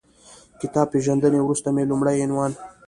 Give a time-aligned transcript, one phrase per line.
[0.61, 2.51] کتاب پېژندنې وروسته مې لومړی عنوان